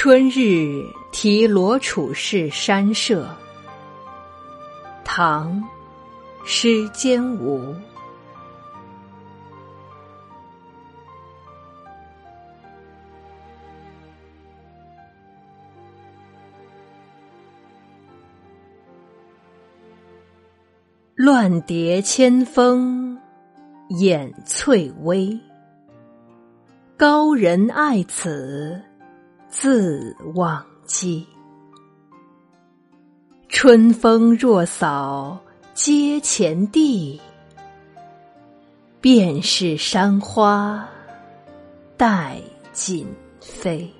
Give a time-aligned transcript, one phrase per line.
[0.00, 3.28] 春日题罗楚氏山社，
[5.04, 5.60] 唐·
[6.44, 7.74] 施肩吾。
[21.16, 23.18] 乱蝶千峰
[23.88, 25.36] 掩翠微，
[26.96, 28.80] 高人爱此。
[29.50, 31.26] 自忘机，
[33.48, 35.38] 春风若扫
[35.72, 37.18] 阶前地，
[39.00, 40.86] 便是山花
[41.96, 42.40] 带
[42.72, 43.06] 锦
[43.40, 43.90] 飞。